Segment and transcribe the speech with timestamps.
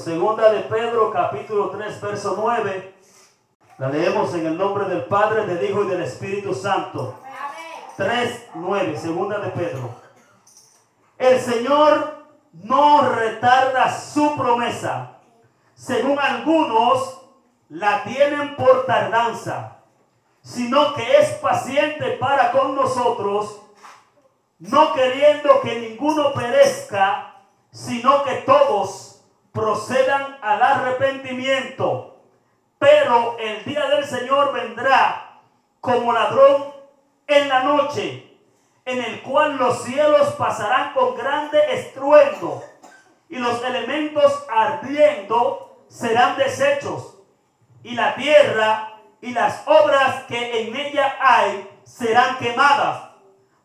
[0.00, 2.94] Segunda de Pedro, capítulo 3, verso 9.
[3.76, 7.18] La leemos en el nombre del Padre, del Hijo y del Espíritu Santo.
[7.98, 8.96] 3, 9.
[8.96, 9.90] Segunda de Pedro.
[11.18, 12.24] El Señor
[12.54, 15.18] no retarda su promesa.
[15.74, 17.20] Según algunos
[17.68, 19.76] la tienen por tardanza,
[20.40, 23.60] sino que es paciente para con nosotros,
[24.60, 27.34] no queriendo que ninguno perezca,
[27.70, 29.09] sino que todos
[29.52, 32.18] procedan al arrepentimiento.
[32.78, 35.40] Pero el día del Señor vendrá
[35.80, 36.72] como ladrón
[37.26, 38.38] en la noche,
[38.84, 42.62] en el cual los cielos pasarán con grande estruendo
[43.28, 47.18] y los elementos ardiendo serán deshechos
[47.82, 53.10] y la tierra y las obras que en ella hay serán quemadas,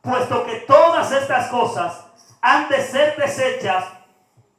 [0.01, 2.05] puesto que todas estas cosas
[2.41, 3.85] han de ser deshechas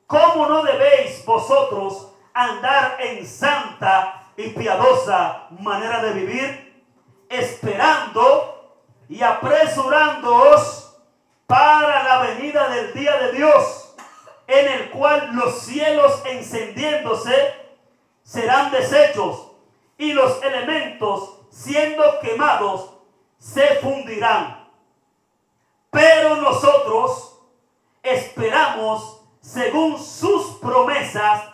[0.07, 6.85] ¿Cómo no debéis vosotros andar en santa y piadosa manera de vivir,
[7.29, 8.77] esperando
[9.09, 10.97] y apresurándoos
[11.47, 13.95] para la venida del día de Dios,
[14.47, 17.55] en el cual los cielos encendiéndose
[18.23, 19.53] serán deshechos
[19.99, 22.91] y los elementos siendo quemados
[23.39, 24.69] se fundirán.
[25.91, 27.41] Pero nosotros
[28.03, 29.16] esperamos
[29.47, 31.45] según sus promesas,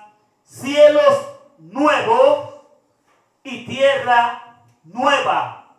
[0.42, 1.26] cielos
[1.58, 2.54] nuevos
[3.44, 5.76] y tierra nueva,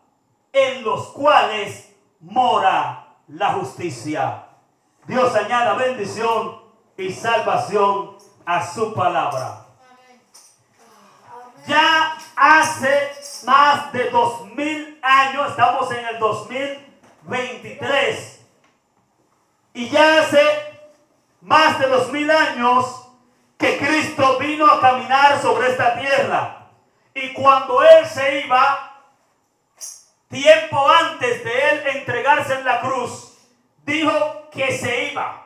[0.51, 4.43] en los cuales mora la justicia.
[5.07, 6.61] Dios añada bendición
[6.97, 9.65] y salvación a su palabra.
[11.65, 13.11] Ya hace
[13.45, 18.45] más de dos mil años, estamos en el 2023,
[19.73, 20.72] y ya hace
[21.43, 23.09] más de dos mil años
[23.57, 26.69] que Cristo vino a caminar sobre esta tierra.
[27.13, 29.01] Y cuando Él se iba,
[30.29, 33.37] tiempo antes de Él entregarse en la cruz,
[33.85, 35.45] dijo que se iba.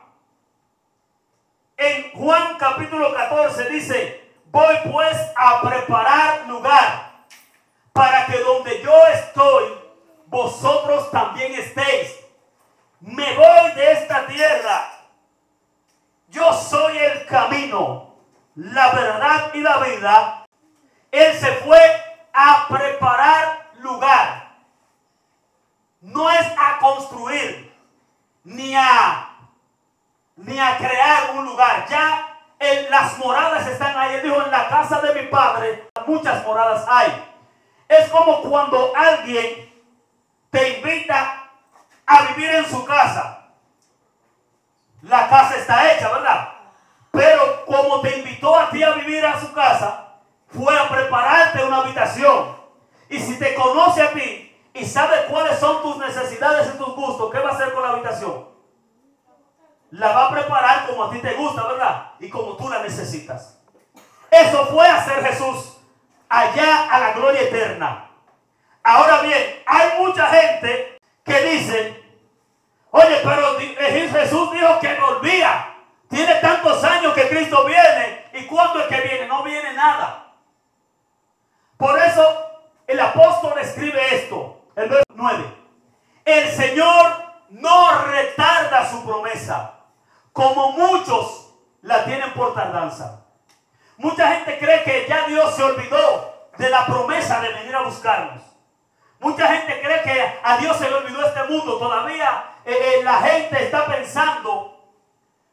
[1.76, 7.12] En Juan capítulo 14 dice, voy pues a preparar lugar
[7.92, 9.74] para que donde yo estoy,
[10.26, 12.16] vosotros también estéis.
[13.00, 14.97] Me voy de esta tierra
[16.28, 18.14] yo soy el camino,
[18.54, 20.46] la verdad y la vida,
[21.10, 21.80] Él se fue
[22.32, 24.56] a preparar lugar.
[26.00, 27.74] No es a construir,
[28.44, 29.30] ni a,
[30.36, 31.86] ni a crear un lugar.
[31.88, 34.16] Ya en las moradas están ahí.
[34.16, 37.24] Él dijo, en la casa de mi padre muchas moradas hay.
[37.88, 39.72] Es como cuando alguien
[40.50, 41.50] te invita
[42.06, 43.37] a vivir en su casa.
[45.08, 46.48] La casa está hecha, ¿verdad?
[47.10, 50.16] Pero como te invitó a ti a vivir a su casa,
[50.48, 52.56] fue a prepararte una habitación.
[53.08, 57.32] Y si te conoce a ti y sabe cuáles son tus necesidades y tus gustos,
[57.32, 58.48] ¿qué va a hacer con la habitación?
[59.92, 62.12] La va a preparar como a ti te gusta, ¿verdad?
[62.20, 63.58] Y como tú la necesitas.
[64.30, 65.78] Eso fue hacer Jesús
[66.28, 68.10] allá a la gloria eterna.
[68.82, 72.08] Ahora bien, hay mucha gente que dice,
[72.90, 73.56] Oye, pero
[74.58, 75.74] dijo que volvía.
[76.08, 78.24] Tiene tantos años que Cristo viene.
[78.32, 79.26] ¿Y cuándo es que viene?
[79.26, 80.32] No viene nada.
[81.76, 82.22] Por eso
[82.86, 85.44] el apóstol escribe esto, el verso 9.
[86.24, 89.74] El Señor no retarda su promesa,
[90.32, 93.24] como muchos la tienen por tardanza.
[93.96, 98.42] Mucha gente cree que ya Dios se olvidó de la promesa de venir a buscarnos.
[99.20, 101.78] Mucha gente cree que a Dios se le olvidó este mundo.
[101.78, 104.78] Todavía eh, eh, la gente está pensando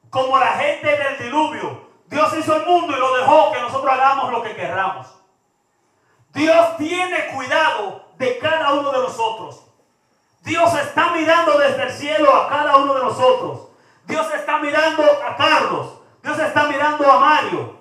[0.09, 1.89] como la gente del diluvio.
[2.07, 5.07] Dios hizo el mundo y lo dejó que nosotros hagamos lo que querramos.
[6.33, 9.65] Dios tiene cuidado de cada uno de nosotros.
[10.41, 13.69] Dios está mirando desde el cielo a cada uno de nosotros.
[14.05, 16.01] Dios está mirando a Carlos.
[16.21, 17.75] Dios está mirando a Mario.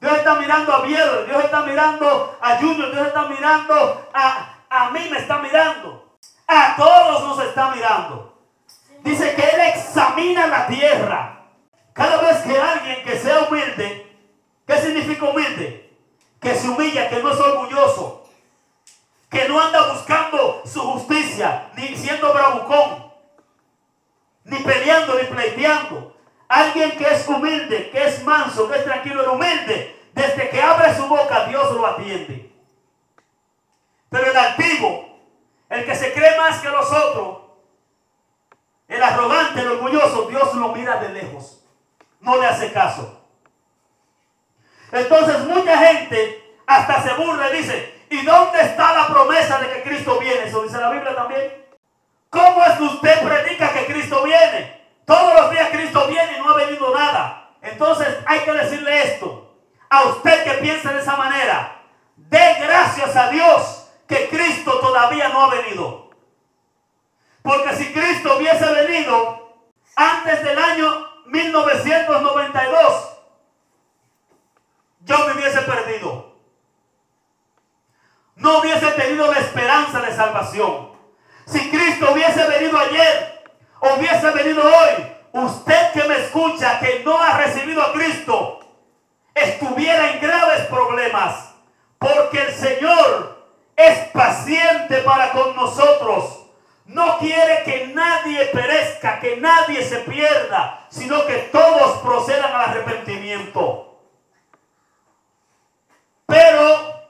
[0.00, 1.24] Dios está mirando a Viedo.
[1.24, 2.90] Dios está mirando a Junior.
[2.90, 6.16] Dios está mirando a, a mí me está mirando.
[6.46, 8.38] A todos nos está mirando.
[9.02, 11.36] Dice que Él examina la tierra
[11.92, 14.14] Cada vez que alguien que sea humilde,
[14.66, 15.90] ¿qué significa humilde?
[16.40, 18.28] Que se humilla, que no es orgulloso,
[19.30, 23.12] que no anda buscando su justicia, ni siendo bravucón,
[24.44, 26.14] ni peleando, ni pleiteando.
[26.48, 30.94] Alguien que es humilde, que es manso, que es tranquilo y humilde, desde que abre
[30.94, 32.55] su boca, Dios lo atiende.
[34.10, 35.20] Pero el altivo,
[35.68, 37.38] el que se cree más que los otros,
[38.88, 41.64] el arrogante, el orgulloso, Dios lo mira de lejos.
[42.20, 43.20] No le hace caso.
[44.92, 49.82] Entonces mucha gente hasta se burla y dice, ¿y dónde está la promesa de que
[49.82, 50.44] Cristo viene?
[50.44, 51.66] Eso dice la Biblia también.
[52.30, 54.86] ¿Cómo es que usted predica que Cristo viene?
[55.04, 57.50] Todos los días Cristo viene y no ha venido nada.
[57.62, 59.54] Entonces hay que decirle esto.
[59.88, 61.80] A usted que piensa de esa manera,
[62.16, 66.10] dé gracias a Dios que Cristo todavía no ha venido.
[67.42, 69.56] Porque si Cristo hubiese venido
[69.94, 73.18] antes del año 1992,
[75.00, 76.34] yo me hubiese perdido.
[78.36, 80.90] No hubiese tenido la esperanza de salvación.
[81.46, 83.44] Si Cristo hubiese venido ayer,
[83.80, 88.60] hubiese venido hoy, usted que me escucha, que no ha recibido a Cristo,
[89.34, 91.54] estuviera en graves problemas.
[91.98, 93.35] Porque el Señor
[93.76, 96.46] es paciente para con nosotros
[96.86, 103.98] no quiere que nadie perezca, que nadie se pierda, sino que todos procedan al arrepentimiento.
[106.26, 107.08] Pero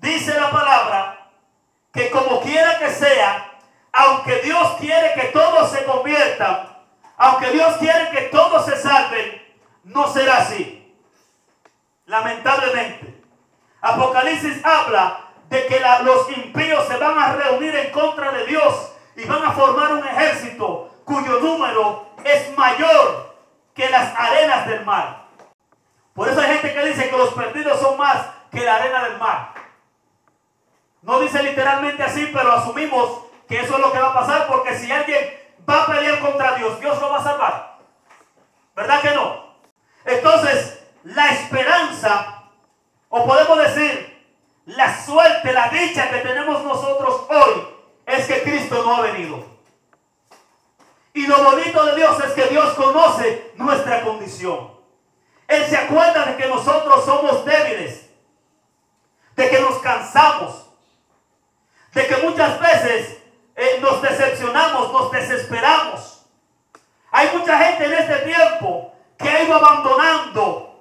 [0.00, 1.28] dice la palabra
[1.92, 3.50] que como quiera que sea,
[3.92, 6.74] aunque Dios quiere que todos se conviertan,
[7.18, 9.42] aunque Dios quiere que todos se salven,
[9.84, 10.78] no será así.
[12.06, 13.22] Lamentablemente.
[13.82, 19.26] Apocalipsis habla de que los impíos se van a reunir en contra de Dios y
[19.26, 23.36] van a formar un ejército cuyo número es mayor
[23.74, 25.26] que las arenas del mar.
[26.14, 29.18] Por eso hay gente que dice que los perdidos son más que la arena del
[29.18, 29.52] mar.
[31.02, 34.74] No dice literalmente así, pero asumimos que eso es lo que va a pasar porque
[34.78, 35.38] si alguien
[35.68, 37.78] va a pelear contra Dios, Dios lo va a salvar.
[38.74, 39.52] ¿Verdad que no?
[40.06, 42.44] Entonces, la esperanza,
[43.10, 44.11] o podemos decir,
[44.76, 47.68] la suerte, la dicha que tenemos nosotros hoy,
[48.06, 49.44] es que Cristo no ha venido.
[51.14, 54.72] Y lo bonito de Dios es que Dios conoce nuestra condición.
[55.46, 58.08] Él se acuerda de que nosotros somos débiles,
[59.36, 60.66] de que nos cansamos,
[61.92, 63.18] de que muchas veces
[63.54, 66.24] eh, nos decepcionamos, nos desesperamos.
[67.10, 70.72] Hay mucha gente en este tiempo que ha ido abandonando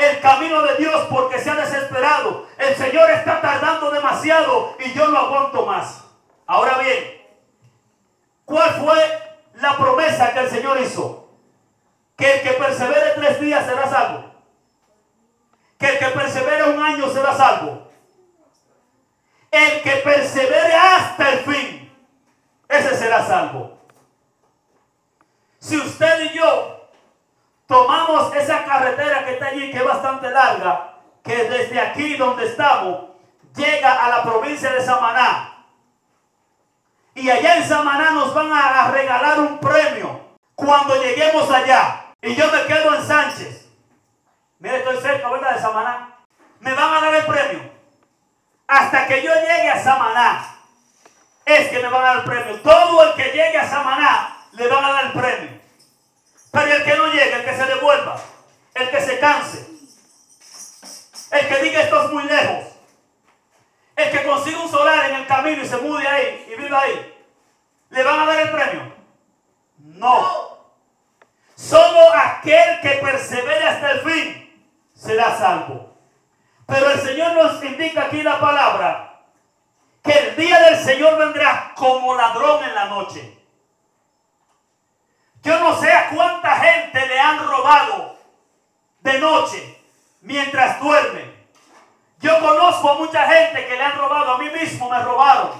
[0.00, 2.46] el camino de Dios porque se ha desesperado.
[2.56, 6.04] El Señor está tardando demasiado y yo no aguanto más.
[6.46, 7.22] Ahora bien,
[8.44, 11.28] ¿cuál fue la promesa que el Señor hizo?
[12.16, 14.34] Que el que persevere tres días será salvo.
[15.78, 17.88] Que el que persevere un año será salvo.
[19.50, 21.92] El que persevere hasta el fin,
[22.68, 23.78] ese será salvo.
[25.58, 26.80] Si usted y yo
[28.34, 33.10] esa carretera que está allí, que es bastante larga, que desde aquí donde estamos,
[33.54, 35.50] llega a la provincia de Samaná,
[37.14, 40.20] y allá en Samaná nos van a regalar un premio
[40.54, 42.14] cuando lleguemos allá.
[42.22, 43.68] Y yo me quedo en Sánchez.
[44.58, 45.54] Mire, estoy cerca, ¿verdad?
[45.54, 46.16] De Samaná.
[46.60, 47.70] Me van a dar el premio.
[48.68, 50.56] Hasta que yo llegue a Samaná.
[51.44, 52.60] Es que me van a dar el premio.
[52.60, 55.59] Todo el que llegue a Samaná le van a dar el premio.
[56.50, 58.20] Pero el que no llegue, el que se devuelva,
[58.74, 59.66] el que se canse,
[61.30, 62.66] el que diga esto es muy lejos,
[63.96, 67.24] el que consiga un solar en el camino y se mude ahí y viva ahí,
[67.90, 68.94] ¿le van a dar el premio?
[69.78, 70.58] No.
[71.54, 75.94] Solo aquel que persevere hasta el fin será salvo.
[76.66, 79.22] Pero el Señor nos indica aquí la palabra
[80.02, 83.39] que el día del Señor vendrá como ladrón en la noche.
[85.60, 88.16] No sé a cuánta gente le han robado
[89.00, 89.78] de noche
[90.22, 91.38] mientras duermen.
[92.18, 95.50] Yo conozco a mucha gente que le han robado, a mí mismo me robaron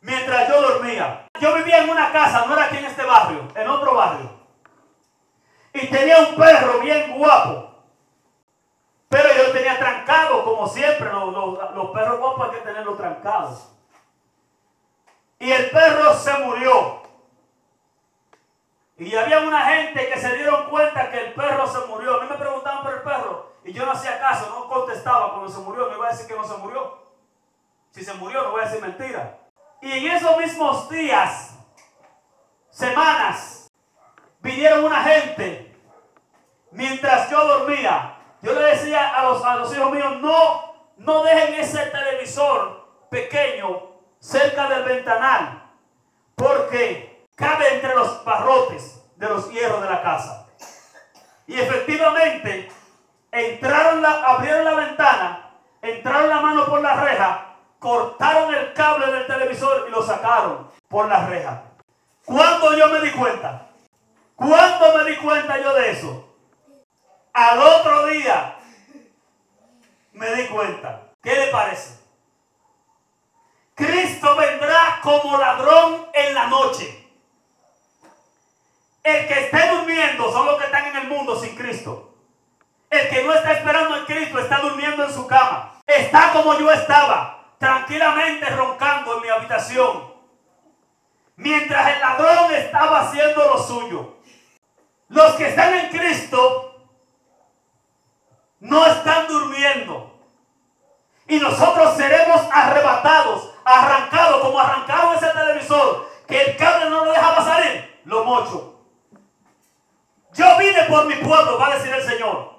[0.00, 1.28] mientras yo dormía.
[1.40, 4.30] Yo vivía en una casa, no era aquí en este barrio, en otro barrio.
[5.74, 7.70] Y tenía un perro bien guapo.
[9.08, 13.68] Pero yo tenía trancado, como siempre, los, los perros guapos hay que tenerlos trancados.
[15.38, 17.11] Y el perro se murió.
[19.04, 22.20] Y había una gente que se dieron cuenta que el perro se murió.
[22.20, 25.50] A mí me preguntaban por el perro y yo no hacía caso, no contestaba cuando
[25.50, 25.88] se murió.
[25.88, 27.02] No iba a decir que no se murió.
[27.90, 29.38] Si se murió, no voy a decir mentira.
[29.80, 31.58] Y en esos mismos días,
[32.70, 33.70] semanas,
[34.40, 35.76] vinieron una gente
[36.70, 38.18] mientras yo dormía.
[38.40, 43.96] Yo le decía a los, a los hijos míos, no, no dejen ese televisor pequeño
[44.20, 45.70] cerca del ventanal.
[46.36, 50.46] Porque cabe entre los barrotes de los hierros de la casa.
[51.46, 52.70] Y efectivamente,
[53.30, 59.26] entraron la, abrieron la ventana, entraron la mano por la reja, cortaron el cable del
[59.26, 61.62] televisor y lo sacaron por la reja.
[62.24, 63.68] ¿Cuándo yo me di cuenta?
[64.36, 66.36] ¿Cuándo me di cuenta yo de eso?
[67.32, 68.56] Al otro día
[70.12, 71.02] me di cuenta.
[71.22, 72.00] ¿Qué le parece?
[73.74, 77.01] Cristo vendrá como ladrón en la noche.
[79.02, 82.14] El que esté durmiendo son los que están en el mundo sin Cristo.
[82.88, 85.80] El que no está esperando en Cristo está durmiendo en su cama.
[85.86, 90.12] Está como yo estaba, tranquilamente roncando en mi habitación.
[91.36, 94.16] Mientras el ladrón estaba haciendo lo suyo.
[95.08, 96.88] Los que están en Cristo
[98.60, 100.20] no están durmiendo.
[101.26, 107.44] Y nosotros seremos arrebatados, arrancados, como arrancaron ese televisor, que el cable no lo dejaba
[107.44, 108.71] salir, lo mocho.
[110.34, 112.52] Yo vine por mi pueblo, va a decir el Señor.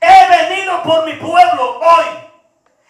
[0.00, 2.04] He venido por mi pueblo hoy.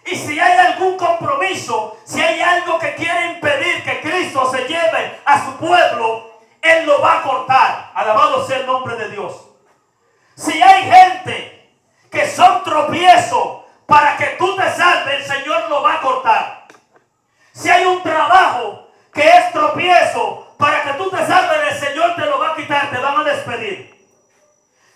[0.07, 5.21] Y si hay algún compromiso, si hay algo que quiere impedir que Cristo se lleve
[5.25, 7.91] a su pueblo, Él lo va a cortar.
[7.95, 9.49] Alabado sea el nombre de Dios.
[10.35, 11.71] Si hay gente
[12.11, 16.67] que son tropiezos para que tú te salves, el Señor lo va a cortar.
[17.53, 22.25] Si hay un trabajo que es tropiezo, para que tú te salves, el Señor te
[22.27, 23.92] lo va a quitar, te van a despedir.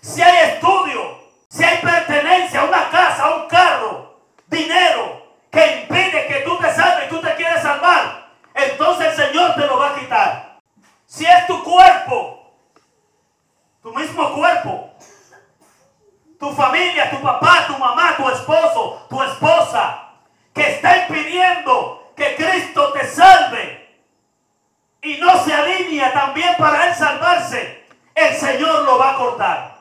[0.01, 6.57] Si hay estudio, si hay pertenencia, una casa, un carro, dinero, que impide que tú
[6.57, 10.59] te salves y tú te quieres salvar, entonces el Señor te lo va a quitar.
[11.05, 12.53] Si es tu cuerpo,
[13.81, 14.87] tu mismo cuerpo,
[16.39, 20.11] tu familia, tu papá, tu mamá, tu esposo, tu esposa,
[20.53, 24.03] que está impidiendo que Cristo te salve
[25.01, 29.77] y no se alinea también para él salvarse, el Señor lo va a cortar.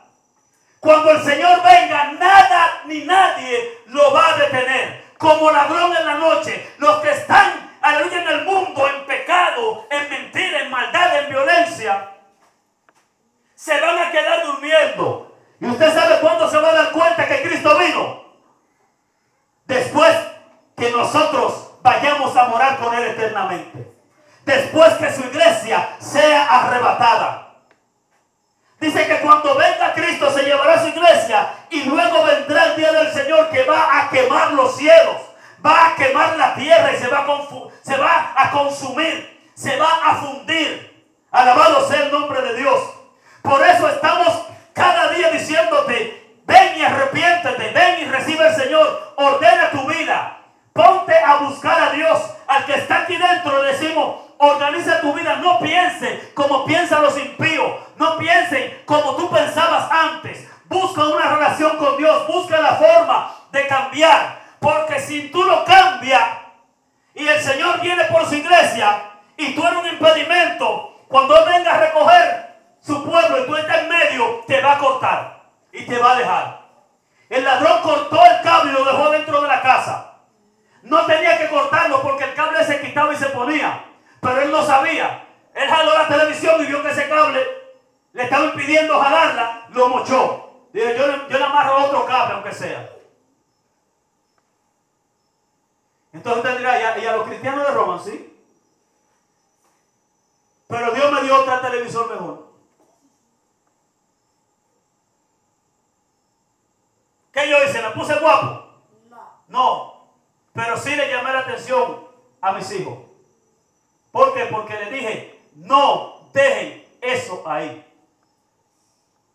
[0.81, 5.07] Cuando el Señor venga, nada ni nadie lo va a detener.
[5.19, 10.11] Como ladrón en la noche, los que están aleluya en el mundo, en pecado, en
[10.11, 12.13] mentira, en maldad, en violencia,
[13.55, 15.27] se van a quedar durmiendo
[15.61, 18.25] ¿Y usted sabe cuándo se va a dar cuenta que Cristo vino?
[19.65, 20.15] Después
[20.77, 23.93] que nosotros vayamos a morar con Él eternamente.
[24.45, 27.47] Después que su iglesia sea arrebatada.
[28.79, 33.13] Dice que cuando venga Cristo se llevará su iglesia y luego vendrá el día del
[33.13, 35.17] Señor que va a quemar los cielos,
[35.65, 37.27] va a quemar la tierra y se va a,
[37.83, 40.95] se va a consumir, se va a fundir.
[41.31, 42.81] Alabado sea el nombre de Dios.
[43.43, 49.71] Por eso estamos cada día diciéndote, ven y arrepiéntete, ven y recibe el Señor, ordena
[49.71, 50.39] tu vida,
[50.77, 52.21] ponte a buscar a Dios.
[52.47, 57.19] Al que está aquí dentro le decimos, organiza tu vida, no piense como piensan los
[57.19, 60.49] impíos, no piensen como tú pensabas antes.
[60.67, 66.23] Busca una relación con Dios, busca la forma de cambiar, porque si tú lo cambias
[67.15, 69.03] y el Señor viene por su iglesia
[69.37, 73.79] y tú eres un impedimento, cuando Él venga a recoger su pueblo y tú estás
[73.79, 75.43] en medio, te va a cortar
[75.73, 76.61] y te va a dejar.
[77.29, 80.16] El ladrón cortó el cable y lo dejó dentro de la casa.
[80.87, 83.85] No tenía que cortarlo porque el cable se quitaba y se ponía.
[84.21, 85.27] Pero él no sabía.
[85.53, 87.45] Él jaló la televisión y vio que ese cable
[88.13, 90.69] le estaba impidiendo jalarla, lo mochó.
[90.73, 92.89] Dijo, yo, yo le amarro otro cable aunque sea.
[96.13, 98.05] Entonces usted dirá, ¿y a, los cristianos le roban?
[98.05, 98.33] Sí.
[100.69, 102.47] Pero Dios me dio otra televisor mejor.
[107.33, 107.83] ¿Qué yo hice?
[107.83, 108.69] ¿Me puse guapo?
[109.11, 109.43] No.
[109.49, 109.86] No.
[110.57, 112.09] Pero sí le llamé la atención
[112.41, 112.99] a mis hijos.
[114.11, 114.47] ¿Por qué?
[114.47, 117.85] Porque le dije, no dejen eso ahí.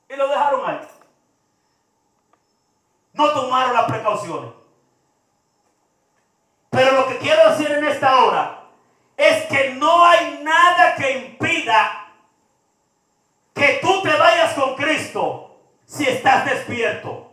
[0.09, 0.79] Y lo dejaron ahí.
[3.13, 4.51] No tomaron las precauciones.
[6.71, 8.63] Pero lo que quiero decir en esta hora
[9.15, 12.07] es que no hay nada que impida
[13.53, 17.31] que tú te vayas con Cristo si estás despierto.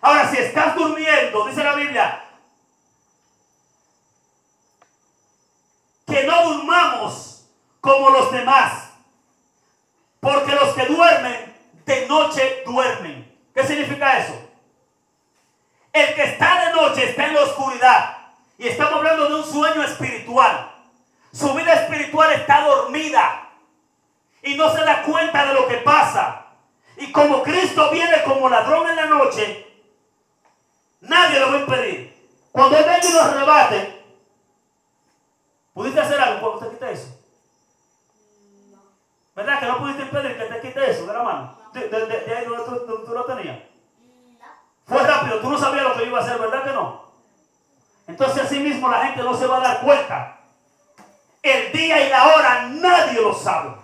[0.00, 2.21] Ahora, si estás durmiendo, dice la Biblia,
[6.12, 7.46] que no durmamos
[7.80, 8.90] como los demás.
[10.20, 13.38] Porque los que duermen, de noche duermen.
[13.54, 14.34] ¿Qué significa eso?
[15.92, 18.16] El que está de noche está en la oscuridad.
[18.58, 20.72] Y estamos hablando de un sueño espiritual.
[21.32, 23.48] Su vida espiritual está dormida.
[24.42, 26.46] Y no se da cuenta de lo que pasa.
[26.96, 29.72] Y como Cristo viene como ladrón en la noche,
[31.02, 32.14] Nadie lo va a impedir.
[32.52, 34.01] Cuando Él venga y nos arrebate,
[35.74, 37.18] ¿Pudiste hacer algo cuando te quite eso?
[39.34, 41.58] ¿Verdad que no pudiste impedir que te quite eso de la mano?
[41.72, 43.58] De, de- de- de ahí donde tú, donde tú lo tenías.
[44.86, 47.02] Fue rápido, tú no sabías lo que iba a hacer, ¿verdad que no?
[48.06, 50.38] Entonces así mismo la gente no se va a dar cuenta.
[51.42, 53.74] El día y la hora nadie lo sabe.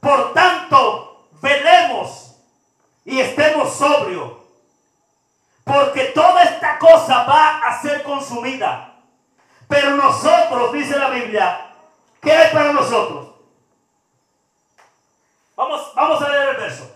[0.00, 2.34] Por tanto, velemos
[3.04, 4.32] y estemos sobrios.
[5.62, 8.93] Porque toda esta cosa va a ser consumida.
[9.68, 11.70] Pero nosotros, dice la Biblia,
[12.20, 13.34] ¿qué hay para nosotros?
[15.56, 16.90] Vamos, vamos a leer el verso.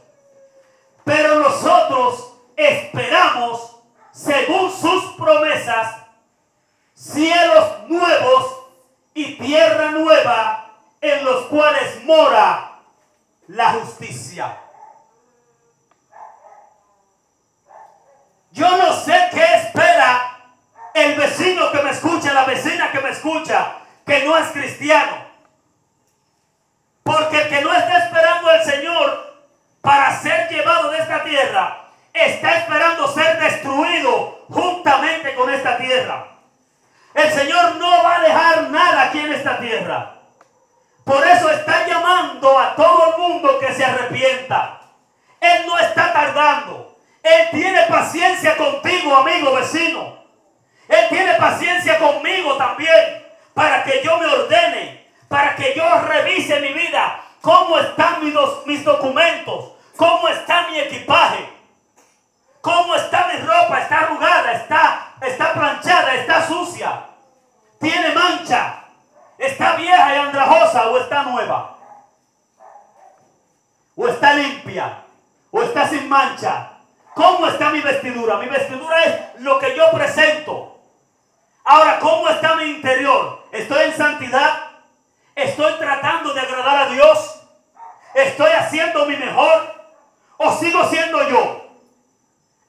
[1.05, 3.77] Pero nosotros esperamos,
[4.13, 5.97] según sus promesas,
[6.95, 8.59] cielos nuevos
[9.15, 10.71] y tierra nueva
[11.01, 12.81] en los cuales mora
[13.47, 14.59] la justicia.
[18.53, 20.39] Yo no sé qué espera
[20.95, 21.48] el vecino
[22.99, 23.76] que me escucha,
[24.07, 25.28] que no es cristiano.
[27.02, 29.38] Porque el que no está esperando al Señor
[29.81, 36.26] para ser llevado de esta tierra, está esperando ser destruido juntamente con esta tierra.
[37.14, 40.14] El Señor no va a dejar nada aquí en esta tierra.
[41.05, 44.81] Por eso está llamando a todo el mundo que se arrepienta.
[45.40, 46.97] Él no está tardando.
[47.23, 50.18] Él tiene paciencia contigo, amigo vecino.
[50.88, 56.73] Él tiene paciencia conmigo también para que yo me ordene, para que yo revise mi
[56.73, 58.35] vida, cómo están mis,
[58.66, 61.49] mis documentos, cómo está mi equipaje,
[62.60, 67.02] cómo está mi ropa, está arrugada, está, está planchada, está sucia,
[67.80, 68.84] tiene mancha,
[69.36, 71.76] está vieja y andrajosa o está nueva,
[73.97, 74.99] o está limpia,
[75.50, 76.71] o está sin mancha.
[77.15, 78.36] ¿Cómo está mi vestidura?
[78.36, 80.68] Mi vestidura es lo que yo presento.
[81.71, 83.45] Ahora, ¿cómo está mi interior?
[83.52, 84.71] ¿Estoy en santidad?
[85.35, 87.43] ¿Estoy tratando de agradar a Dios?
[88.15, 89.75] ¿Estoy haciendo mi mejor?
[90.39, 91.67] ¿O sigo siendo yo?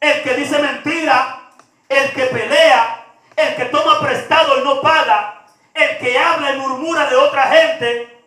[0.02, 1.40] El que dice mentira,
[1.88, 3.06] el que pelea,
[3.38, 8.22] el que toma prestado y no paga, el que habla y murmura de otra gente,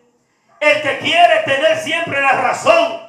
[0.59, 2.99] el que quiere tener siempre la razón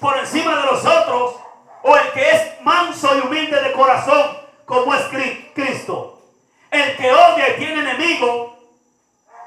[0.00, 1.36] por encima de los otros,
[1.82, 6.15] o el que es manso y humilde de corazón, como es Cri- Cristo.
[6.76, 8.54] El que odia y tiene enemigo,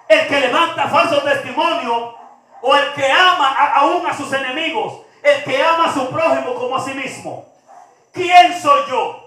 [0.08, 2.16] el que levanta falso testimonio,
[2.62, 6.76] o el que ama aún a sus enemigos, el que ama a su prójimo como
[6.76, 7.46] a sí mismo.
[8.12, 9.26] ¿Quién soy yo?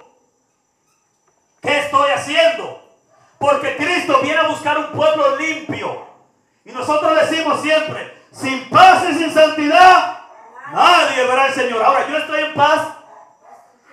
[1.63, 2.83] ¿Qué estoy haciendo?
[3.39, 6.05] Porque Cristo viene a buscar un pueblo limpio.
[6.65, 10.19] Y nosotros decimos siempre, sin paz y sin santidad,
[10.73, 11.83] nadie verá al Señor.
[11.85, 12.81] Ahora, yo estoy en paz,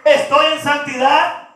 [0.03, 1.48] estoy en santidad.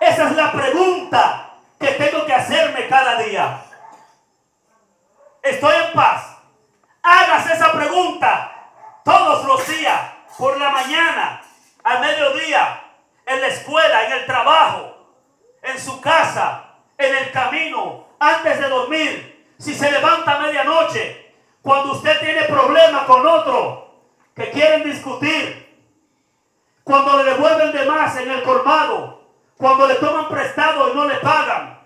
[0.00, 3.62] Esa es la pregunta que tengo que hacerme cada día.
[5.42, 6.38] Estoy en paz.
[7.02, 8.52] Hágase esa pregunta
[9.04, 10.00] todos los días,
[10.36, 11.40] por la mañana,
[11.84, 12.82] al mediodía,
[13.24, 15.14] en la escuela, en el trabajo,
[15.62, 16.64] en su casa,
[16.98, 23.04] en el camino, antes de dormir, si se levanta a medianoche, cuando usted tiene problemas
[23.04, 24.02] con otro
[24.34, 25.66] que quieren discutir,
[26.84, 29.15] cuando le devuelven de más en el colmado,
[29.58, 31.78] cuando le toman prestado y no le pagan,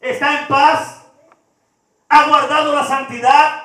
[0.00, 1.02] está en paz,
[2.08, 3.64] ha guardado la santidad,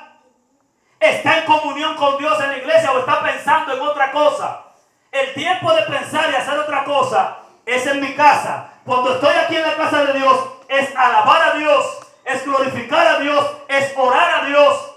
[0.99, 4.63] está en comunión con Dios en la iglesia o está pensando en otra cosa.
[5.11, 8.71] El tiempo de pensar y hacer otra cosa es en mi casa.
[8.83, 13.19] Cuando estoy aquí en la casa de Dios, es alabar a Dios, es glorificar a
[13.19, 14.91] Dios, es orar a Dios,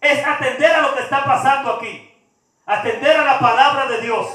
[0.00, 2.14] es atender a lo que está pasando aquí,
[2.66, 4.26] atender a la palabra de Dios.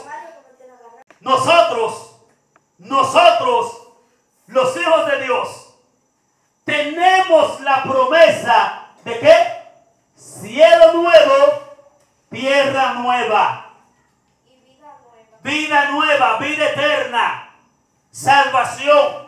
[1.19, 2.15] Nosotros,
[2.78, 3.88] nosotros,
[4.47, 5.75] los hijos de Dios,
[6.63, 9.63] tenemos la promesa de que
[10.15, 11.63] cielo nuevo,
[12.30, 13.65] tierra nueva, nueva.
[15.43, 17.49] vida nueva, vida eterna,
[18.12, 19.25] salvación.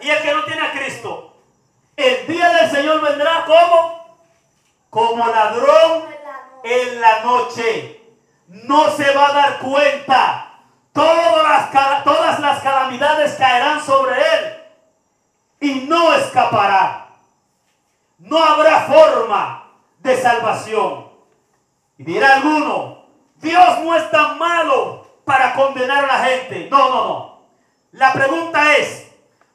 [0.00, 1.36] Y el que no tiene a Cristo,
[1.96, 4.02] el día del Señor vendrá como
[4.92, 6.04] como ladrón
[6.62, 7.98] en la noche.
[8.48, 10.51] No se va a dar cuenta.
[10.92, 14.62] Todas las, todas las calamidades caerán sobre él
[15.60, 17.06] y no escapará.
[18.18, 21.08] No habrá forma de salvación.
[21.96, 26.68] Y dirá alguno, Dios no es tan malo para condenar a la gente.
[26.70, 27.42] No, no, no.
[27.92, 29.10] La pregunta es,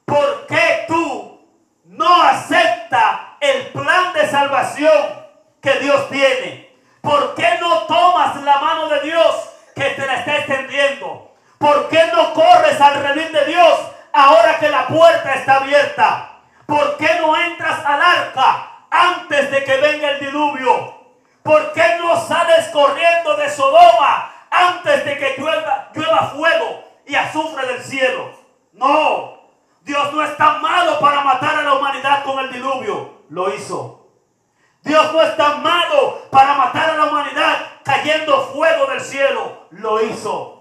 [0.05, 1.39] ¿por qué tú
[1.85, 5.27] no aceptas el plan de salvación
[5.61, 6.75] que Dios tiene?
[7.01, 11.26] ¿Por qué no tomas la mano de Dios que te la está extendiendo?
[11.57, 13.79] ¿Por qué no corres al redil de Dios
[14.13, 16.39] ahora que la puerta está abierta?
[16.65, 20.97] ¿Por qué no entras al arca antes de que venga el diluvio?
[21.41, 27.65] ¿Por qué no sales corriendo de Sodoma antes de que llueva, llueva fuego y azufre
[27.67, 28.31] del cielo?
[28.73, 29.37] No,
[29.81, 33.23] Dios no es tan malo para matar a la humanidad con el diluvio.
[33.29, 34.05] Lo hizo.
[34.83, 39.67] Dios no es tan malo para matar a la humanidad cayendo fuego del cielo.
[39.71, 40.56] Lo hizo.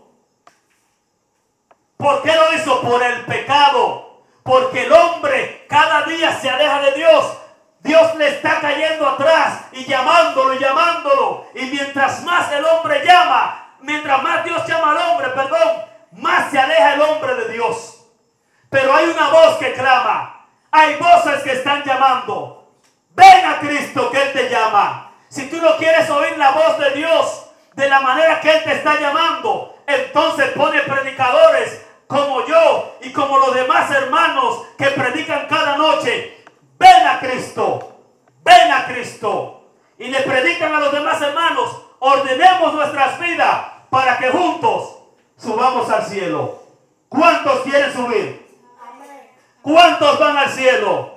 [1.96, 2.80] ¿Por qué lo hizo?
[2.82, 4.22] Por el pecado.
[4.42, 7.38] Porque el hombre cada día se aleja de Dios.
[7.80, 11.46] Dios le está cayendo atrás y llamándolo y llamándolo.
[11.54, 16.58] Y mientras más el hombre llama, mientras más Dios llama al hombre, perdón, más se
[16.58, 18.04] aleja el hombre de Dios.
[18.70, 20.46] Pero hay una voz que clama.
[20.70, 22.72] Hay voces que están llamando.
[23.10, 25.12] Ven a Cristo que Él te llama.
[25.28, 28.72] Si tú no quieres oír la voz de Dios de la manera que Él te
[28.72, 35.76] está llamando, entonces pone predicadores como yo y como los demás hermanos que predican cada
[35.76, 36.44] noche.
[36.78, 38.00] Ven a Cristo.
[38.44, 39.70] Ven a Cristo.
[39.98, 41.82] Y le predican a los demás hermanos.
[41.98, 44.98] Ordenemos nuestras vidas para que juntos
[45.36, 46.62] subamos al cielo.
[47.08, 48.46] ¿Cuántos quieren subir?
[49.62, 51.16] ¿Cuántos van al cielo?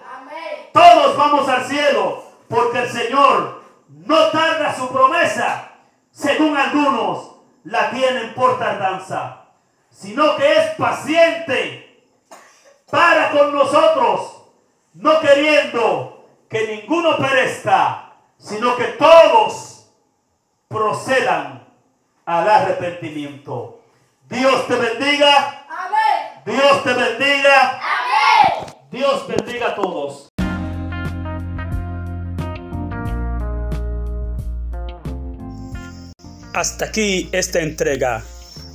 [0.73, 5.71] Todos vamos al cielo porque el Señor no tarda su promesa,
[6.11, 9.38] según algunos la tienen por tardanza,
[9.99, 12.05] sino que es paciente
[12.89, 14.43] para con nosotros,
[14.93, 19.89] no queriendo que ninguno perezca, sino que todos
[20.69, 21.67] procedan
[22.25, 23.81] al arrepentimiento.
[24.29, 25.67] Dios te bendiga.
[26.45, 27.81] Dios te bendiga.
[28.89, 30.29] Dios bendiga a todos.
[36.53, 38.23] Hasta aquí esta entrega.